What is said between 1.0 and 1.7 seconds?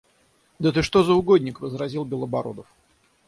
за угодник?–